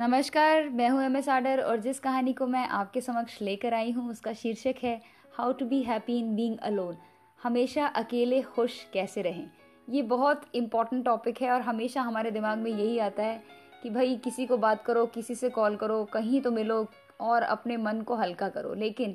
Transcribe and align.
नमस्कार, 0.00 0.68
मैं 0.68 0.88
हूँ 0.88 1.02
एम 1.02 1.16
एस 1.16 1.28
आडर 1.28 1.60
और 1.60 1.80
जिस 1.80 1.98
कहानी 2.00 2.32
को 2.32 2.46
मैं 2.46 2.66
आपके 2.66 3.00
समक्ष 3.00 3.40
लेकर 3.42 3.74
आई 3.74 3.90
हूँ, 3.92 4.08
उसका 4.10 4.32
शीर्षक 4.32 4.74
है 4.82 5.00
how 5.34 5.52
to 5.52 5.64
be 5.64 5.80
happy 5.82 6.16
in 6.18 6.34
being 6.36 6.56
alone 6.58 6.96
हमेशा 7.40 7.86
अकेले 7.86 8.40
खुश 8.42 8.78
कैसे 8.92 9.22
रहें? 9.22 9.50
ये 9.88 10.02
बहुत 10.02 10.42
इंपॉर्टेंट 10.54 11.04
टॉपिक 11.04 11.42
है 11.42 11.50
और 11.50 11.60
हमेशा 11.60 12.02
हमारे 12.02 12.30
दिमाग 12.30 12.58
में 12.58 12.70
यही 12.70 12.98
आता 12.98 13.22
है 13.22 13.42
कि 13.82 13.90
भाई, 13.90 14.16
किसी 14.16 14.46
को 14.46 14.56
बात 14.56 14.82
करो, 14.84 15.04
किसी 15.06 15.34
से 15.34 15.48
कॉल 15.50 15.76
करो, 15.76 16.04
कहीं 16.04 16.40
तो 16.40 16.50
मिलो 16.50 16.86
और 17.20 17.42
अपने 17.42 17.76
मन 17.76 18.00
को 18.00 18.14
हल्का 18.14 18.48
करो। 18.48 18.74
लेकिन 18.74 19.14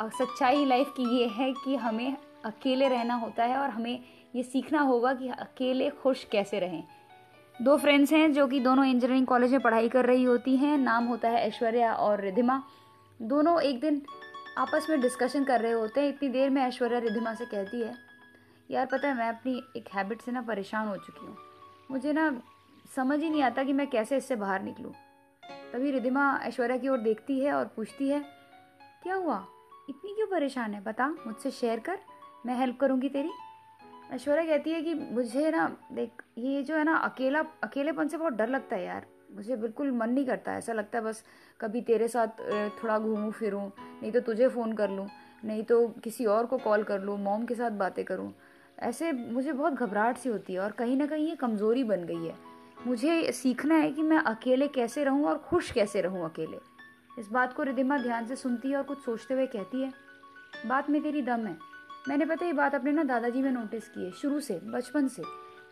सच्चाई 0.00 0.64
लाइफ 0.64 0.92
की 0.96 1.18
ये 1.18 1.26
है 1.28 1.52
कि 1.64 1.76
हमें 1.76 2.16
अकेले 2.44 2.88
रहना 2.88 3.14
होता 3.14 3.44
है 3.44 3.56
और 3.56 3.70
हमें 3.70 3.98
ये 4.36 4.42
सीखना 4.42 4.80
होगा 4.80 5.12
कि 5.14 5.28
अकेले 5.28 5.90
खुश 5.92 6.24
कैसे 6.24 6.58
रहें। 6.58 6.82
दो 7.60 7.76
फ्रेंड्स 7.76 8.12
हैं 8.12 8.32
जो 8.32 8.46
कि 8.46 8.58
दोनों 8.60 8.84
इंजीनियरिंग 8.84 9.26
कॉलेज 9.26 9.50
में 9.52 9.60
पढ़ाई 9.60 9.88
कर 9.88 10.06
रही 10.06 10.22
होती 10.24 10.56
हैं। 10.56 10.76
नाम 10.78 11.04
होता 11.04 11.28
है 11.28 11.40
ऐश्वर्या 11.48 11.92
और 11.94 12.20
रिधिमा। 12.20 12.62
दोनों 13.20 13.60
एक 13.60 13.80
दिन 13.80 14.00
आपस 14.58 14.86
में 14.90 15.00
डिस्कशन 15.00 15.44
कर 15.44 15.60
रहे 15.60 15.72
होते 15.72 16.00
हैं। 16.00 16.08
इतनी 16.08 16.28
देर 16.28 16.50
में 16.50 16.62
ऐश्वर्या 16.62 16.98
रिधिमा 16.98 17.34
से 17.34 17.44
कहती 17.44 17.80
है, 17.80 17.94
यार, 18.70 18.86
पता 18.86 19.08
है, 19.08 19.16
मैं 19.16 19.28
अपनी 19.28 19.62
एक 19.76 19.88
हैबिट 19.94 20.22
से 20.22 20.32
ना 20.32 20.42
परेशान 20.42 20.88
हो 20.88 20.96
चुकी 20.96 21.26
हूँ। 21.26 21.36
मुझे 21.90 22.12
ना 22.12 22.30
समझ 22.96 23.20
ही 23.20 23.30
नहीं 23.30 23.42
आता 23.42 23.62
कि 23.62 23.72
मैं 23.72 23.86
कैसे 23.86 24.16
इससे 24.16 24.36
बाहर 24.36 24.62
निकलूँ। 24.62 24.92
तभी 25.72 25.90
रिधिमा 25.90 26.32
ऐश्वर्या 26.42 26.76
की 26.76 26.88
ओर 26.88 26.98
देखती 26.98 27.38
है 27.40 27.52
और 27.52 27.64
पूछती 27.66 28.08
है, 28.08 28.24
क्या 29.02 29.14
हुआ? 29.14 29.44
इतनी 29.88 30.14
क्यों 30.14 30.26
परेशान 30.26 30.74
है? 30.74 30.82
बता, 30.82 31.08
मुझसे 31.26 31.50
शेयर 31.50 31.78
कर। 31.80 31.98
मैं 32.46 32.58
हेल्प 32.58 32.78
करूँगी 32.80 33.08
तेरी? 33.08 33.30
ऐश्वर्या 34.10 34.44
कहती 34.44 34.70
है 34.70 34.82
कि 34.82 34.94
मुझे 34.94 35.50
ना, 35.50 35.66
देख, 35.92 36.22
ये 36.38 36.62
जो 36.62 36.76
है 36.76 36.84
ना, 36.84 36.96
अकेला, 36.96 37.42
अकेलेपन 37.62 38.08
से 38.08 38.16
बहुत 38.16 38.32
डर 38.32 38.48
लगता 38.48 38.76
है 38.76 38.84
यार। 38.84 39.06
मुझे 39.34 39.56
बिल्कुल 39.56 39.90
मन 39.92 40.10
नहीं 40.10 40.24
करता, 40.26 40.56
ऐसा 40.56 40.72
लगता 40.72 40.98
है 40.98 41.04
बस 41.04 41.22
कभी 41.60 41.80
तेरे 41.80 42.08
साथ 42.08 42.40
थोड़ा 42.82 42.98
घूमूं, 42.98 43.30
फिरूं, 43.30 43.68
नहीं 44.02 44.12
तो 44.12 44.20
तुझे 44.20 44.48
फ़ोन 44.48 44.72
कर 44.72 44.90
लूँ, 44.90 45.06
नहीं 45.44 45.62
तो 45.62 45.86
किसी 46.04 46.24
और 46.26 46.46
को 46.46 46.58
कॉल 46.58 46.82
कर 46.82 47.00
लूँ, 47.00 47.16
मॉम 47.18 47.44
के 47.46 47.54
साथ 47.54 47.70
बातें 47.70 48.04
करूँ। 48.04 48.32
ऐसे 48.78 49.12
मुझे 49.12 49.52
बहुत 49.52 49.72
घबराहट 49.72 50.18
सी 50.18 50.28
होती 50.28 50.52
है 50.52 50.60
और 50.60 50.72
कहीं 50.72 50.96
ना 50.96 51.06
कहीं 51.06 51.28
ये 51.28 51.36
कमज़ोरी 51.36 51.84
बन 51.84 52.04
गई 52.04 52.26
है। 52.26 52.34
मुझे 52.86 53.32
सीखना 53.32 53.74
है 53.74 53.90
कि 53.92 54.02
मैं 54.02 54.18
अकेले 54.18 54.68
कैसे 54.68 55.04
रहूँ 55.04 55.24
और 55.24 55.38
खुश 55.38 55.70
कैसे 55.70 56.00
रहूँ 56.00 56.24
अकेले। 56.24 56.58
इस 57.18 57.28
बात 57.28 57.52
को 57.52 57.62
रिदिमा 57.62 57.98
ध्यान 57.98 58.26
से 58.26 58.36
सुनती 58.36 58.70
है 58.70 58.76
और 58.76 58.82
कुछ 58.82 59.04
सोचते 59.04 59.34
हुए 59.34 59.46
कहती 59.46 59.82
है, 59.82 59.92
बात 60.66 60.90
में 60.90 61.02
तेरी 61.02 61.22
दम 61.22 61.46
है। 61.46 61.56
मैंने 62.08 62.24
पता 62.24 62.46
ये 62.46 62.52
बात 62.52 62.74
अपने 62.74 62.92
ना 62.92 63.02
दादाजी 63.02 63.42
में 63.42 63.52
नोटिस 63.52 63.88
की 63.88 64.04
है, 64.04 64.10
शुरू 64.10 64.40
से, 64.40 64.60
बचपन 64.64 65.08
से। 65.08 65.22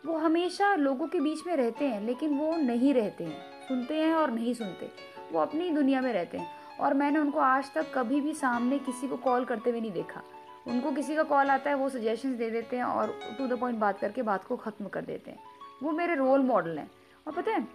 वो 0.05 0.17
हमेशा 0.17 0.75
लोगों 0.75 1.07
के 1.07 1.19
बीच 1.19 1.39
में 1.47 1.55
रहते 1.55 1.85
हैं, 1.85 2.01
लेकिन 2.01 2.37
वो 2.37 2.55
नहीं 2.55 2.93
रहते 2.93 3.23
हैं। 3.23 3.67
सुनते 3.67 3.95
हैं 3.95 4.13
और 4.13 4.31
नहीं 4.31 4.53
सुनते। 4.53 4.91
वो 5.31 5.39
अपनी 5.39 5.69
दुनिया 5.69 6.01
में 6.01 6.13
रहते 6.13 6.37
हैं। 6.37 6.77
और 6.77 6.93
मैंने 6.93 7.19
उनको 7.19 7.39
आज 7.39 7.73
तक 7.73 7.91
कभी 7.95 8.21
भी 8.21 8.33
सामने 8.33 8.79
किसी 8.79 9.07
को 9.07 9.17
कॉल 9.17 9.45
करते 9.45 9.69
हुए 9.69 9.81
नहीं 9.81 9.91
देखा। 9.91 10.23
उनको 10.67 10.91
किसी 10.91 11.15
का 11.15 11.23
कॉल 11.23 11.47
आता 11.47 11.69
है, 11.69 11.75
वो 11.75 11.89
सजेशंस 11.89 12.35
दे 12.35 12.49
देते 12.49 12.77
हैं 12.77 12.83
और 12.83 13.19
टू 13.37 13.47
द 13.47 13.59
पॉइंट 13.59 13.79
बात 13.79 13.99
करके 13.99 14.21
बात 14.21 14.43
को 14.43 14.57
ख़त्म 14.57 14.87
कर 14.87 15.01
देते 15.01 15.31
हैं। 15.31 15.39
वो 15.83 15.91
मेरे 15.91 16.15
रोल 16.15 16.41
मॉडल 16.41 16.77
हैं। 16.79 16.91
और 17.27 17.33
पता 17.33 17.51
है, 17.51 17.67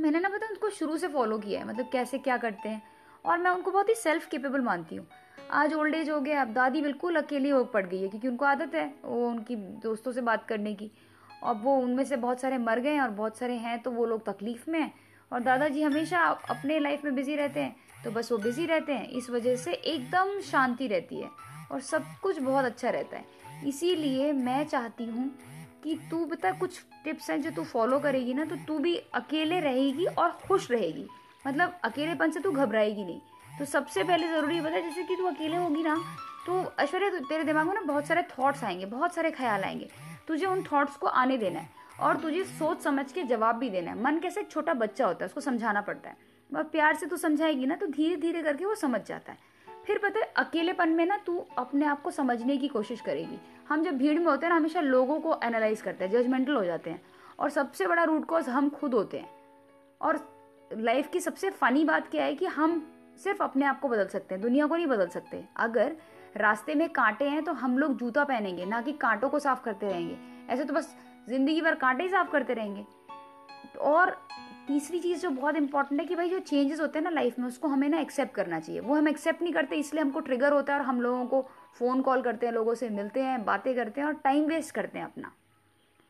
मैंने 0.00 0.20
ना 0.20 0.28
पता 0.28 0.46
उनको 0.46 0.70
शुरू 0.70 0.96
से 0.96 1.08
फॉलो 1.08 1.38
किया 1.38 1.60
है 1.60 1.68
मतलब 1.68 1.88
कैसे 1.92 2.18
क्या 2.18 2.36
करते 2.36 2.68
हैं। 2.68 2.82
और 3.26 3.38
मैं 3.38 3.50
उनको 3.50 3.70
बहुत 3.70 3.88
ही 3.88 3.94
सेल्फ 3.94 4.26
केपेबल 4.26 4.60
मानती 4.60 4.96
हूँ। 4.96 5.06
आज 5.52 5.74
ओल्ड 5.74 5.94
एज 5.94 6.10
हो 6.10 6.20
गया, 6.20 6.40
अब 6.42 6.52
दादी 6.52 6.80
बिल्कुल 6.82 7.16
अकेली 7.16 7.48
हो 7.48 7.62
पड़ 7.64 7.84
गई 7.86 8.00
है, 8.02 8.08
क्योंकि 8.08 8.28
उनको 8.28 8.44
आदत 8.44 8.74
है 8.74 8.92
वो 9.04 9.28
उनकी 9.28 9.56
दोस्तों 9.56 10.12
से 10.12 10.20
बात 10.20 10.44
करने 10.46 10.74
की। 10.74 10.90
अब 11.44 11.60
वो 11.64 11.76
उनमें 11.76 12.04
से 12.04 12.16
बहुत 12.16 12.40
सारे 12.40 12.58
मर 12.58 12.80
गए 12.80 12.92
हैं 12.92 13.00
और 13.00 13.10
बहुत 13.10 13.38
सारे 13.38 13.54
हैं 13.56 13.78
तो 13.82 13.90
वो 13.90 14.06
लोग 14.06 14.24
तकलीफ़ 14.26 14.70
में 14.70 14.80
हैं। 14.80 14.92
और 15.32 15.40
दादाजी 15.40 15.82
हमेशा 15.82 16.18
अपने 16.50 16.78
लाइफ 16.78 17.04
में 17.04 17.14
बिज़ी 17.14 17.36
रहते 17.36 17.60
हैं 17.60 17.76
तो 18.04 18.10
बस 18.10 18.30
वो 18.32 18.38
बिज़ी 18.38 18.66
रहते 18.66 18.92
हैं, 18.92 19.08
इस 19.08 19.30
वजह 19.30 19.56
से 19.56 19.72
एकदम 19.72 20.38
शांति 20.42 20.86
रहती 20.86 21.20
है 21.20 21.30
और 21.72 21.80
सब 21.80 22.04
कुछ 22.22 22.38
बहुत 22.38 22.64
अच्छा 22.64 22.90
रहता 22.90 23.16
है। 23.16 23.68
इसीलिए 23.68 24.32
मैं 24.32 24.64
चाहती 24.66 25.04
हूँ 25.04 25.30
कि 25.84 25.98
तू 26.10 26.24
बता 26.26 26.52
कुछ 26.52 26.80
टिप्स 27.04 27.30
हैं 27.30 27.40
जो 27.42 27.50
तू 27.50 27.64
फॉलो 27.64 27.98
करेगी 28.00 28.34
ना 28.34 28.44
तो 28.44 28.56
तू 28.66 28.78
भी 28.78 28.96
अकेले 29.14 29.60
रहेगी 29.60 30.04
और 30.06 30.30
खुश 30.46 30.70
रहेगी। 30.70 31.06
मतलब 31.46 31.78
अकेलेपन 31.84 32.30
से 32.30 32.40
तू 32.40 32.50
घबराएगी 32.52 33.04
नहीं। 33.04 33.20
तो 33.58 33.64
सबसे 33.64 34.02
पहले 34.04 34.28
ज़रूरी 34.28 34.60
बता, 34.60 34.80
जैसे 34.80 35.02
कि 35.02 35.16
तू 35.16 35.26
अकेले 35.26 35.56
होगी 35.56 35.82
ना 35.82 35.96
तो 36.46 36.72
ऐश्वर्या 36.78 37.08
तेरे 37.20 37.44
दिमाग 37.44 37.66
में 37.66 37.74
ना 37.74 37.80
बहुत 37.80 38.06
सारे 38.06 38.22
थॉट्स 38.22 38.62
आएँगे, 38.64 38.86
बहुत 38.86 39.14
सारे 39.14 39.30
ख्याल 39.30 39.64
आएँगे। 39.64 39.88
तुझे 40.28 40.46
उन 40.46 40.62
थॉट्स 40.62 40.96
को 40.96 41.06
आने 41.06 41.38
देना 41.38 41.60
है 41.60 41.68
और 42.00 42.16
तुझे 42.16 42.44
सोच 42.44 42.80
समझ 42.80 43.12
के 43.12 43.22
जवाब 43.22 43.56
भी 43.56 43.70
देना 43.70 43.90
है। 43.90 44.02
मन 44.02 44.18
कैसे 44.18 44.40
एक 44.40 44.50
छोटा 44.50 44.74
बच्चा 44.74 45.06
होता 45.06 45.24
है, 45.24 45.26
उसको 45.26 45.40
समझाना 45.40 45.80
पड़ता 45.80 46.10
है। 46.10 46.16
और 46.56 46.62
प्यार 46.62 46.94
से 46.96 47.06
तू 47.06 47.16
समझाएगी 47.16 47.66
ना 47.66 47.74
तो 47.74 47.86
धीरे 47.86 48.16
धीरे 48.16 48.42
करके 48.42 48.64
वो 48.64 48.74
समझ 48.74 49.00
जाता 49.06 49.32
है। 49.32 49.38
फिर 49.86 49.98
पता 49.98 50.20
है, 50.20 50.32
अकेलेपन 50.36 50.88
में 50.88 51.04
ना 51.06 51.16
तू 51.16 51.44
अपने 51.58 51.86
आप 51.86 52.02
को 52.02 52.10
समझने 52.10 52.56
की 52.56 52.68
कोशिश 52.68 53.00
करेगी। 53.00 53.38
हम 53.68 53.82
जब 53.84 53.96
भीड़ 53.96 54.18
में 54.18 54.26
होते 54.26 54.46
हैं 54.46 54.50
ना, 54.50 54.56
हमेशा 54.56 54.80
लोगों 54.80 55.20
को 55.20 55.40
एनालाइज 55.44 55.82
करते 55.82 56.04
हैं 56.04 56.12
जजमेंटल 56.12 56.54
हो 56.54 56.64
जाते 56.64 56.90
हैं। 56.90 57.02
और 57.40 57.50
सबसे 57.50 57.86
बड़ा 57.86 58.04
रूट 58.04 58.24
कॉज 58.24 58.48
हम 58.48 58.68
खुद 58.70 58.94
होते 58.94 59.18
हैं। 59.18 59.30
और 60.00 60.20
लाइफ 60.72 61.08
की 61.12 61.20
सबसे 61.20 61.50
फनी 61.50 61.84
बात 61.84 62.08
क्या 62.10 62.24
है 62.24 62.34
कि 62.34 62.46
हम 62.46 62.94
सिर्फ़ 63.18 63.42
अपने 63.42 63.64
आप 63.64 63.80
को 63.80 63.88
बदल 63.88 64.06
सकते 64.06 64.34
हैं, 64.34 64.42
दुनिया 64.42 64.66
को 64.66 64.76
नहीं 64.76 64.86
बदल 64.86 65.08
सकते। 65.08 65.44
अगर 65.56 65.96
रास्ते 66.36 66.74
में 66.74 66.88
कांटे 66.90 67.24
हैं 67.24 67.42
तो 67.44 67.52
हम 67.54 67.78
लोग 67.78 67.96
जूता 67.98 68.24
पहनेंगे, 68.24 68.64
ना 68.66 68.80
कि 68.80 68.92
कांटों 68.94 69.28
को 69.28 69.38
साफ़ 69.38 69.62
करते 69.64 69.86
रहेंगे। 69.86 70.16
ऐसे 70.52 70.64
तो 70.64 70.74
बस 70.74 70.94
ज़िंदगी 71.28 71.60
भर 71.60 71.74
कांटे 71.76 72.02
ही 72.02 72.08
साफ़ 72.08 72.30
करते 72.32 72.54
रहेंगे। 72.54 72.84
और 73.80 74.16
तीसरी 74.68 74.98
चीज़ 75.00 75.22
जो 75.22 75.30
बहुत 75.30 75.56
इंपॉर्टेंट 75.56 76.00
है 76.00 76.06
कि 76.06 76.14
भाई 76.16 76.30
जो 76.30 76.38
चेंजेस 76.40 76.80
होते 76.80 76.98
हैं 76.98 77.04
ना 77.04 77.10
लाइफ 77.10 77.38
में, 77.38 77.46
उसको 77.46 77.68
हमें 77.68 77.88
ना 77.88 77.98
एक्सेप्ट 77.98 78.34
करना 78.34 78.60
चाहिए। 78.60 78.80
वो 78.80 78.94
हम 78.94 79.08
एक्सेप्ट 79.08 79.42
नहीं 79.42 79.52
करते, 79.52 79.76
इसलिए 79.76 80.02
हमको 80.02 80.20
ट्रिगर 80.20 80.52
होता 80.52 80.72
है 80.72 80.78
और 80.78 80.84
हम 80.86 81.00
लोगों 81.00 81.24
को 81.26 81.40
फ़ोन 81.78 82.00
कॉल 82.02 82.22
करते 82.22 82.46
हैं, 82.46 82.52
लोगों 82.52 82.74
से 82.74 82.88
मिलते 82.90 83.22
हैं, 83.22 83.44
बातें 83.44 83.74
करते 83.74 84.00
हैं 84.00 84.08
और 84.08 84.14
टाइम 84.14 84.44
वेस्ट 84.44 84.74
करते 84.74 84.98
हैं 84.98 85.06
अपना। 85.06 85.32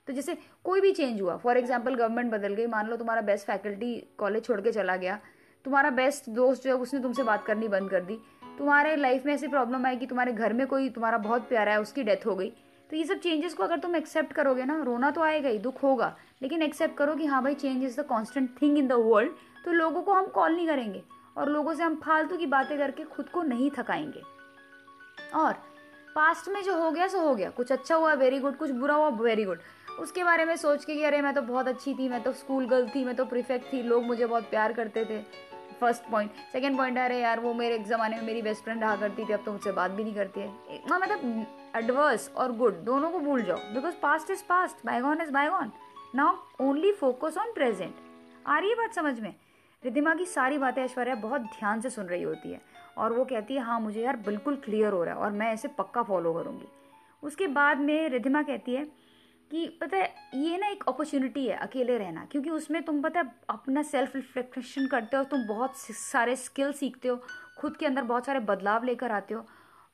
तो 0.09 0.13
जैसे 0.13 0.37
कोई 0.65 0.81
भी 0.81 0.93
चेंज 0.93 1.21
हुआ 1.21 1.37
फॉर 1.37 1.59
एग्ज़ाम्पल 1.59 1.95
गवर्नमेंट 1.95 2.31
बदल 2.33 2.55
गई, 2.55 2.67
मान 2.67 2.87
लो 2.89 2.97
तुम्हारा 2.97 3.23
बेस्ट 3.23 3.47
फैकल्टी 3.47 3.95
कॉलेज 4.19 4.45
छोड़ 4.45 4.61
के 4.61 4.73
चला 4.73 4.97
गया 4.97 5.19
तुम्हारा 5.65 5.91
बेस्ट 5.91 6.31
दोस्त 6.31 6.63
जो 6.63 6.71
है, 6.71 6.77
उसने 6.77 7.01
तुमसे 7.01 7.23
बात 7.23 7.45
करनी 7.47 7.69
बंद 7.69 7.91
कर 7.91 8.01
दी। 8.01 8.19
तुम्हारे 8.59 8.97
लाइफ 8.97 9.27
में 9.27 9.35
ऐसी 9.35 9.49
प्रॉब्लम 9.49 9.95
कि 9.95 10.07
तुम्हारे 10.07 10.33
घर 10.33 10.53
में 10.53 10.67
कोई 10.67 10.89
तुम्हारा 10.89 11.19
बहुत 11.19 11.49
प्यारा 11.49 11.73
है, 11.73 11.81
उसकी 11.81 12.03
डेथ 12.03 12.27
हो 12.27 12.37
गई। 12.37 12.53
तो 12.91 12.97
ये 12.97 13.05
सब 13.05 13.15
चेंजेस 13.15 13.55
को 13.55 13.63
अगर 13.63 13.79
तुम 13.79 13.97
एक्सेप्ट 13.97 14.33
करोगे 14.33 14.65
ना, 14.65 14.83
रोना 14.83 15.11
तो 15.11 15.21
आएगा 15.21 15.49
ही, 15.49 15.59
दुख 15.59 15.83
होगा। 15.83 16.17
लेकिन 16.43 16.63
एक्सेप्ट 16.63 16.97
करो 16.97 17.15
कि 17.15 17.27
हाँ 17.27 17.43
भाई 17.43 17.55
change 17.55 17.85
is 17.85 18.01
the 18.01 18.05
constant 18.05 18.63
thing 18.63 18.79
in 18.79 18.89
the 18.89 18.93
world 18.93 19.33
तो 19.65 19.73
लोगों 19.73 20.03
को 20.03 20.13
हम 20.13 20.27
कॉल 20.27 20.57
नहीं 20.57 20.67
करेंगे। 20.67 21.03
और 21.37 21.49
लोगों 21.49 21.75
से 21.75 21.83
हम 21.83 21.95
फालतू 21.97 22.37
की 22.37 22.47
बातें 22.47 22.79
करके 22.79 23.05
खुद 23.05 23.29
को 23.29 23.43
नहीं 23.43 23.71
थकाएँगे। 23.79 24.23
और 25.35 25.53
पास्ट 26.15 26.49
में 26.49 26.63
जो 26.63 26.83
हो 26.83 26.91
गया, 26.91 27.07
सो 27.07 27.19
हो 27.19 27.35
गया। 27.35 27.51
कुछ 27.51 27.73
अच्छा 27.73 27.95
हुआ 27.95 28.13
वेरी 28.15 28.39
गुड 28.39 28.57
कुछ 28.57 28.71
बुरा 28.71 28.95
हुआ 28.95 29.09
वेरी 29.09 29.45
गुड 29.45 29.59
उसके 29.99 30.25
बारे 30.25 30.45
में 30.45 30.57
सोच 30.57 30.85
के 30.85 30.95
कि 30.95 31.03
अरे 31.05 31.21
मैं 31.23 31.35
तो 31.35 31.43
बहुत 31.43 31.69
अच्छी 31.69 31.95
थी, 31.95 32.09
मैं 32.09 32.23
तो 32.23 32.33
स्कूल 32.35 32.67
गर्ल 32.69 32.89
थी, 32.89 33.05
मैं 33.05 33.15
तो 33.17 33.25
प्रिफेक्ट 33.25 33.73
थी, 33.73 33.83
लोग 33.83 34.05
मुझे 34.05 34.27
बहुत 34.27 34.51
प्यार 34.51 34.73
करते 34.73 35.05
थे। 35.05 35.23
फ़र्स्ट 35.81 36.11
पॉइंट 36.11 36.31
सेकेंड 36.53 36.77
पॉइंट 36.77 36.99
अरे 36.99 37.19
यार, 37.21 37.41
वो 37.41 37.53
मेरे 37.55 37.75
एक 37.75 37.87
ज़माने 37.87 38.17
में 38.17 38.23
मेरी 38.23 38.43
बेस्ट 38.43 38.65
फ्रेंड 38.65 38.81
रहा 38.83 38.97
करती 38.97 39.25
थी, 39.25 39.33
अब 39.33 39.43
तो 39.45 39.53
मुझसे 39.53 39.73
बात 39.73 39.91
भी 39.91 40.05
नहीं 40.05 40.15
करती 40.15 40.41
है। 40.41 40.81
हाँ 40.91 40.99
मतलब 41.01 41.47
एडवर्स 41.77 42.31
और 42.37 42.53
गुड 42.57 42.83
दोनों 42.85 43.11
को 43.11 43.19
भूल 43.19 43.43
जाओ 43.43 43.59
because 43.75 43.95
past 44.03 44.31
is 44.31 44.43
past 44.49 44.87
bygone 44.87 45.21
is 45.23 45.31
bygone 45.33 45.73
now 46.15 46.37
only 46.61 46.93
focus 46.93 47.39
on 47.39 47.53
present 47.53 47.95
आ 48.47 48.59
रही 48.59 48.71
है 48.71 48.77
बात 48.77 48.95
समझ 48.95 49.19
में? 49.21 49.35
रिधिमा 49.83 50.15
की 50.15 50.25
सारी 50.27 50.59
बातें 50.59 50.83
ऐश्वर्या 50.85 51.15
बहुत 51.17 51.41
ध्यान 51.41 51.81
से 51.81 51.91
सुन 51.91 52.07
रही 52.07 52.23
होती 52.23 52.53
है, 52.53 52.61
और 52.99 53.13
वो 53.13 53.25
कहती 53.25 53.55
है 53.55 53.61
हाँ 53.61 53.81
मुझे 53.81 54.01
यार 54.03 54.17
बिल्कुल 54.27 54.57
क्लियर 54.57 54.93
हो 54.93 55.03
रहा 55.05 55.15
है, 55.15 55.21
और 55.21 55.33
मैं 55.33 55.53
ऐसे 55.53 55.69
पक्का 55.69 56.03
फॉलो 56.03 56.33
करूँगी। 56.35 56.69
उसके 57.23 57.47
बाद 57.49 57.81
में 57.81 58.09
रिधिमा 58.09 58.43
कहती 58.43 58.75
है 58.75 58.87
कि 59.51 59.67
पता 59.81 59.97
है, 59.97 60.15
ये 60.35 60.57
ना 60.59 60.69
एक 60.69 60.85
अपॉर्चुनिटी 60.89 61.47
है 61.47 61.57
अकेले 61.59 61.97
रहना, 61.99 62.25
क्योंकि 62.33 62.51
उसमें 62.51 62.83
तुम 62.83 63.01
पता 63.03 63.21
है, 63.21 63.33
अपना 63.51 63.83
सेल्फ 63.85 64.17
रिफ्लेक्शन 64.17 64.87
करते 64.87 65.17
हो, 65.17 65.25
तुम 65.25 65.47
बहुत 65.47 65.77
सारे 65.77 66.37
स्किल 66.37 66.73
सीखते 66.73 67.09
हो, 67.09 67.17
खुद 67.59 67.77
के 67.77 67.87
अंदर 67.87 68.03
बहुत 68.05 68.27
सारे 68.27 68.41
बदलाव 68.43 68.85
लेकर 68.85 69.13
आते 69.13 69.35
हो, 69.35 69.45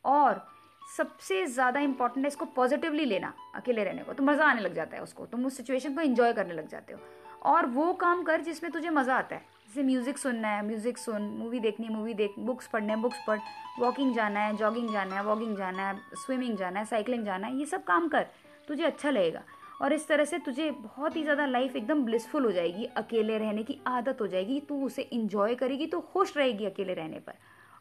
और 0.05 0.47
सबसे 0.89 1.45
ज़्यादा 1.47 1.81
इंपॉर्टेंट 1.81 2.25
है 2.25 2.29
इसको 2.29 2.45
पॉजिटिवली 2.47 3.05
लेना, 3.05 3.33
अकेले 3.55 3.85
रहने 3.85 4.03
को। 4.03 4.13
तो 4.13 4.23
मज़ा 4.23 4.47
आने 4.47 4.61
लग 4.61 4.75
जाता 4.75 4.97
है 4.97 5.03
उसको, 5.03 5.27
तुम 5.27 5.47
उस 5.47 5.57
सिचुएशन 5.57 5.95
को 5.95 6.01
इन्जॉय 6.03 6.33
करने 6.33 6.55
लग 6.55 6.69
जाते 6.69 6.93
हो। 6.93 7.01
और 7.45 7.67
वो 7.67 7.93
काम 7.95 8.23
कर 8.23 8.41
जिसमें 8.41 8.71
तुझे 8.73 8.91
मज़ा 8.91 9.15
आता 9.15 9.37
है, 9.37 9.43
जैसे 9.67 9.83
म्यूज़िक 9.83 10.19
सुनना 10.19 10.49
है 10.49 10.67
म्यूज़िक 10.67 10.99
सुन 10.99 11.23
मूवी 11.39 11.61
देखनी 11.61 11.87
है 11.87 11.93
मूवी 11.93 12.15
देख 12.15 12.35
बुक्स 12.39 12.67
पढ़ना 12.67 12.97
बुक्स 12.97 13.19
पढ़ 13.27 13.39
वॉकिंग 13.79 14.15
जाना 14.15 14.41
है 14.41 14.57
जॉगिंग 14.57 14.93
जाना 14.93 15.15
है 15.15 15.25
वॉकिंग 15.25 15.57
जाना 15.57 15.89
है 15.89 15.99
स्विमिंग 16.17 16.57
जाना 16.57 16.79
है 16.79 16.85
साइकिलिंग 16.87 17.25
जाना 17.25 17.47
है, 17.47 17.59
ये 17.59 17.67
सब 17.67 17.85
काम 17.85 18.09
कर। 18.09 18.27
तुझे 18.69 18.85
अच्छा 18.85 19.11
लगेगा। 19.11 19.43
और 19.83 19.93
इस 19.93 20.07
तरह 20.09 20.25
से 20.25 20.39
तुझे 20.39 20.71
बहुत 20.73 21.17
ही 21.17 21.23
ज़्यादा 21.23 21.47
लाइफ 21.47 21.77
एकदम 21.77 22.05
ब्लिसफुल 22.05 22.45
हो 22.45 22.53
जाएगी, 22.53 22.85
अकेले 22.87 23.39
रहने 23.39 23.63
की 23.63 23.79
आदत 23.87 24.21
हो 24.21 24.27
जाएगी, 24.27 24.61
तू 24.61 24.85
उसे 24.87 25.03
इंजॉय 25.03 25.55
करेगी 25.55 25.87
तो 25.87 26.01
खुश 26.03 26.37
रहेगी 26.37 26.65
अकेले 26.65 26.95
रहने 26.95 27.19
पर। 27.19 27.35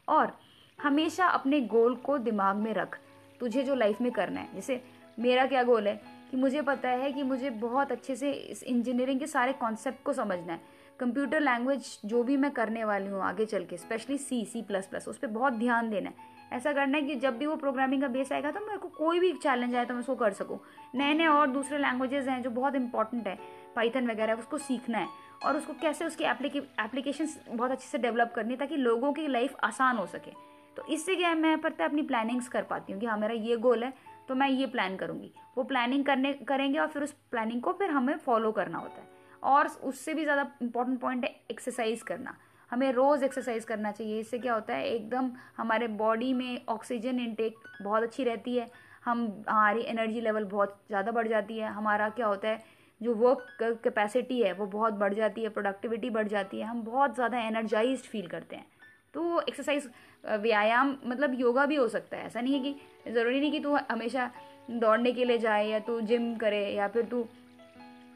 और 0.08 0.34
हमेशा 0.80 1.26
अपने 1.28 1.62
गोल 1.62 1.96
को 1.96 2.18
दिमाग 2.20 2.56
में 2.56 2.74
रख, 2.74 2.98
तुझे 3.42 3.64
जो 3.64 3.76
लाइफ 3.76 4.02
में 4.02 4.12
करना 4.12 4.40
है। 4.40 4.56
जैसे 4.56 4.82
मेरा 5.18 5.46
क्या 5.46 5.64
गोल 5.64 5.88
है 5.88 5.96
कि 6.32 6.38
मुझे 6.38 6.62
पता 6.62 6.90
है 6.90 7.12
कि 7.12 7.24
मुझे 7.24 7.50
बहुत 7.50 7.92
अच्छे 7.92 8.16
से 8.16 8.32
इस 8.32 8.64
इंजीनियरिंग 8.64 9.20
के 9.20 9.28
सारे 9.28 9.54
कॉन्सेप्ट 9.54 10.04
को 10.04 10.14
समझना 10.14 10.54
है। 10.54 10.60
कंप्यूटर 11.00 11.40
लैंग्वेज 11.40 11.98
जो 12.06 12.24
भी 12.24 12.38
मैं 12.38 12.52
करने 12.52 12.84
वाली 12.84 13.08
हूँ 13.08 13.22
आगे 13.22 13.46
चल 13.46 13.66
के 13.66 13.78
specially 13.78 14.18
C 14.18 14.44
C 14.46 14.62
plus 14.62 14.88
plus 14.88 15.08
उस 15.08 15.18
पर 15.18 15.28
बहुत 15.30 15.54
ध्यान 15.54 15.90
देना 15.90 16.10
है। 16.10 16.32
ऐसा 16.54 16.72
करना 16.74 16.98
है 16.98 17.04
कि 17.04 17.16
जब 17.18 17.38
भी 17.38 17.46
वो 17.46 17.56
प्रोग्रामिंग 17.56 18.02
का 18.02 18.08
बेस 18.10 18.32
आएगा 18.32 18.52
तो 18.52 18.60
मेरे 18.60 18.78
को 18.78 18.88
कोई 18.90 19.20
भी 19.20 19.32
चैलेंज 19.34 19.76
आए 19.76 19.86
तो 19.86 19.94
मैं 19.94 20.02
उसको 20.02 20.16
कर 20.16 20.34
सकूँ। 20.34 20.60
नए 20.96 21.14
नए 21.14 21.28
और 21.28 21.48
दूसरे 21.50 21.78
लैंग्वेजेस 21.78 22.28
हैं 22.28 22.42
जो 22.42 22.50
बहुत 22.52 22.76
इंपॉर्टेंट 22.76 23.28
है 23.28 23.38
पाइथन 23.76 24.10
वगैरह, 24.10 24.34
उसको 24.36 24.58
सीखना 24.60 24.98
है 24.98 25.08
और 25.46 25.58
उसको 25.58 25.74
कैसे 25.82 26.06
उसकी 26.06 26.24
एप्लीकेशन 26.24 27.28
बहुत 27.50 27.72
अच्छे 27.72 27.88
से 27.88 27.98
डेवलप 27.98 28.32
करनी 28.36 28.56
ताकि 28.56 28.78
लोगों 28.78 29.12
की 29.14 29.28
लाइफ 29.28 29.56
आसान 29.64 29.98
हो 29.98 30.06
सके। 30.08 30.32
तो 30.78 30.86
इससे 30.86 31.16
क्या 31.16 31.30
है, 31.30 31.36
मैं 31.36 31.58
पता 31.62 31.86
अपनी 31.86 32.02
प्लानिंग्स 32.04 32.48
कर 32.48 32.64
पाती 32.64 32.94
हूँ 32.94 33.00
कि 33.02 33.08
हाँ 33.08 33.18
मेरा 33.18 33.34
ये 33.34 33.58
गोल 33.58 33.84
है 33.84 33.94
तो 34.28 34.36
मैं 34.36 34.50
ये 34.50 34.66
प्लान 34.68 34.96
करूँगी। 34.98 35.32
वो 35.58 35.64
प्लानिंग 35.64 36.06
करने, 36.06 36.34
करेंगे 36.34 36.80
और 36.80 36.88
फिर 36.88 37.04
उस 37.04 37.12
प्लानिंग 37.32 37.62
को 37.62 37.72
फिर 37.74 37.90
हमें 37.92 38.16
फॉलो 38.18 38.52
करना 38.52 38.78
होता 38.78 39.02
है 39.02 39.08
और 39.44 39.68
उससे 39.84 40.14
भी 40.14 40.24
ज़्यादा 40.24 40.48
इंपॉर्टेंट 40.62 41.00
पॉइंट 41.00 41.24
है 41.26 41.36
एक्सरसाइज 41.52 42.02
करना। 42.04 42.36
हमें 42.74 42.92
रोज़ 42.92 43.24
एक्सरसाइज 43.26 43.66
करना 43.66 43.92
चाहिए। 43.92 44.20
इससे 44.20 44.38
क्या 44.40 44.54
होता 44.54 44.76
है, 44.76 44.86
एकदम 44.86 45.32
हमारे 45.58 45.88
बॉडी 45.98 46.34
में 46.34 46.62
ऑक्सीजन 46.70 47.20
इनटेक 47.20 47.56
बहुत 47.82 48.04
अच्छी 48.04 48.24
रहती 48.24 48.56
है। 48.56 48.70
हम, 49.06 49.44
हमारी 49.50 49.82
एनर्जी 49.84 50.22
लेवल 50.22 50.44
बहुत 50.46 50.78
ज़्यादा 50.88 51.12
बढ़ 51.12 51.28
जाती 51.28 51.58
है। 51.58 51.70
हमारा 51.70 52.08
क्या 52.10 52.28
होता 52.28 52.48
है, 52.48 52.64
जो 53.02 53.14
वर्क 53.16 53.80
कैपेसिटी 53.84 54.42
है, 54.42 54.54
वो 54.54 54.66
बहुत 54.68 54.94
बढ़ 54.94 55.14
जाती 55.14 55.44
है 55.44 55.50
प्रोडक्टिविटी 55.50 56.10
बढ़ 56.10 56.28
जाती 56.28 56.60
है। 56.60 56.66
हम 56.66 56.82
बहुत 56.84 57.16
ज़्यादा 57.16 57.40
एनर्जाइज 57.40 58.02
फील 58.02 58.28
करते 58.28 58.56
हैं। 58.56 58.66
तो 59.14 59.40
एक्सरसाइज 59.42 59.90
व्यायाम 60.24 60.96
मतलब 61.06 61.40
योगा 61.40 61.66
भी 61.66 61.76
हो 61.76 61.88
सकता 61.88 62.18
है। 62.18 62.26
ऐसा 62.26 62.42
नहीं 62.42 62.54
है 62.54 62.60
कि, 62.64 63.12
ज़रूरी 63.12 63.40
नहीं 63.40 63.52
कि 63.52 63.60
तू 63.60 63.76
हमेशा 63.92 64.30
दौड़ने 64.72 65.12
के 65.12 65.26
लिए 65.26 65.38
जाए 65.38 65.68
या 65.68 65.80
तू 65.80 66.00
जिम 66.02 66.36
करे 66.36 66.68
या 66.70 66.88
फिर 66.88 67.06
तू 67.06 67.26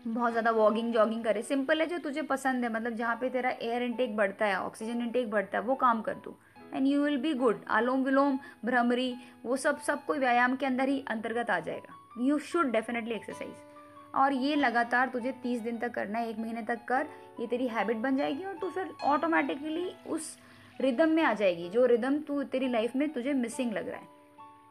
बहुत 0.08 0.32
ज़्यादा 0.32 0.52
वॉकिंग 0.52 0.94
जॉगिंग 0.94 1.24
करे। 1.24 1.42
सिंपल 1.42 1.82
है, 1.82 1.86
जो 1.88 1.98
तुझे 2.00 2.22
पसंद 2.24 2.64
है। 2.64 2.72
मतलब 2.74 2.96
जहाँ 2.96 3.16
पे 3.16 3.30
तेरा 3.30 3.50
एयर 3.52 3.84
इनटेक 3.84 4.16
बढ़ता 4.18 4.46
है 4.46 4.60
ऑक्सीजन 4.60 5.02
इनटेक 5.02 5.30
बढ़ता 5.32 5.58
है, 5.58 5.64
वो 5.64 5.76
काम 5.76 6.02
कर 6.02 6.16
दो 6.16 6.38
and 6.74 6.88
you 6.88 7.04
will 7.04 7.18
be 7.18 7.34
good 7.34 7.64
आलोम 7.70 8.04
विलोम, 8.04 8.40
भ्रमरी, 8.66 9.14
वो 9.46 9.56
सब 9.58 9.80
सब 9.80 10.04
कोई 10.06 10.20
व्यायाम 10.20 10.56
के 10.56 10.66
अंदर 10.66 10.90
ही 10.90 11.04
अंतर्गत 11.08 11.50
आ 11.50 11.60
जाएगा। 11.60 11.96
यू 12.20 12.38
शुड 12.42 12.72
डेफिनेटली 12.72 13.16
एक्सरसाइज 13.16 14.16
और 14.16 14.34
ये 14.34 14.56
लगातार 14.56 15.10
तुझे 15.10 15.32
तीस 15.44 15.62
दिन 15.62 15.78
तक 15.78 15.92
करना 15.92 16.20
है, 16.20 16.30
एक 16.30 16.40
महीने 16.40 16.62
तक 16.64 16.86
कर, 16.88 17.08
ये 17.40 17.48
तेरी 17.48 17.68
हैबिट 17.68 17.98
बन 17.98 18.18
जाएगी 18.18 18.44
और 18.44 18.58
तू 18.58 18.70
फिर 18.70 18.92
ऑटोमेटिकली 19.06 19.92
उस 20.08 20.38
रिदम 20.80 21.10
में 21.10 21.24
आ 21.24 21.34
जाएगी। 21.34 21.70
जो 21.70 21.86
रिदम 21.86 22.18
तू, 22.20 22.44
तेरी 22.44 22.68
लाइफ 22.68 22.96
में 22.96 23.10
तुझे 23.10 23.34
मिसिंग 23.34 23.74
लग 23.74 23.90
रहा 23.90 24.00
है। 24.00 24.16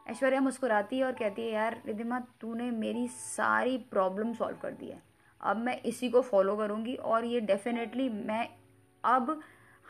ऐश्वर्या 0.09 0.39
मुस्कुराती 0.41 0.97
है 0.97 1.05
और 1.05 1.11
कहती 1.11 1.41
है, 1.41 1.51
यार 1.51 1.81
रिदिमा 1.85 2.19
तूने 2.41 2.69
मेरी 2.71 3.07
सारी 3.07 3.77
प्रॉब्लम 3.91 4.33
सॉल्व 4.33 4.57
कर 4.57 4.71
दी 4.71 4.89
है। 4.89 5.01
अब 5.41 5.57
मैं 5.57 5.81
इसी 5.81 6.09
को 6.09 6.21
फॉलो 6.21 6.55
करूँगी 6.57 6.95
और 6.95 7.25
ये 7.25 7.39
डेफिनेटली 7.41 8.09
मैं 8.09 8.49
अब 9.03 9.41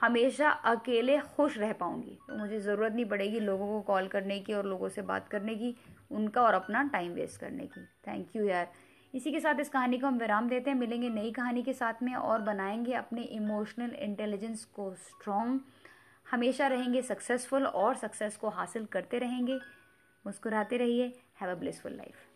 हमेशा 0.01 0.49
अकेले 0.49 1.17
खुश 1.17 1.57
रह 1.57 1.73
पाऊँगी। 1.73 2.17
तो 2.27 2.35
मुझे 2.35 2.59
ज़रूरत 2.59 2.93
नहीं 2.93 3.05
पड़ेगी 3.05 3.39
लोगों 3.39 3.67
को 3.67 3.81
कॉल 3.81 4.07
करने 4.07 4.39
की 4.39 4.53
और 4.53 4.65
लोगों 4.65 4.89
से 4.89 5.01
बात 5.01 5.27
करने 5.27 5.55
की, 5.55 5.75
उनका 6.11 6.41
और 6.41 6.53
अपना 6.53 6.83
टाइम 6.83 7.11
वेस्ट 7.11 7.39
करने 7.41 7.65
की। 7.65 7.85
थैंक 8.07 8.35
यू 8.35 8.43
यार। 8.43 8.71
इसी 9.13 9.31
के 9.31 9.39
साथ 9.39 9.59
इस 9.59 9.69
कहानी 9.69 9.97
को 9.97 10.07
हम 10.07 10.17
विराम 10.17 10.49
देते 10.49 10.69
हैं। 10.69 10.77
मिलेंगे 10.77 11.09
नई 11.09 11.31
कहानी 11.31 11.63
के 11.63 11.73
साथ 11.73 12.03
में 12.03 12.13
और 12.15 12.41
बनाएँगे 12.41 12.93
अपने 12.93 13.21
इमोशनल 13.21 13.89
इंटेलिजेंस 13.89 14.65
को 14.65 14.93
स्ट्रॉन्ग 14.93 15.61
हमेशा 16.31 16.67
रहेंगे 16.67 17.01
सक्सेसफुल 17.01 17.65
और 17.65 17.95
सक्सेस 17.95 18.37
को 18.37 18.49
हासिल 18.49 18.85
करते 18.85 19.19
रहेंगे। 19.19 19.59
मुस्कुराते 20.25 20.77
रहिए। 20.77 21.13
Have 21.41 21.51
a 21.51 21.55
blissful 21.55 21.91
life 21.91 22.26